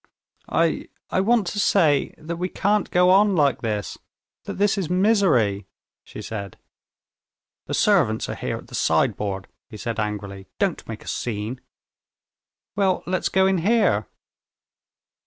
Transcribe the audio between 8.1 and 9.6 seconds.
are here at the sideboard,"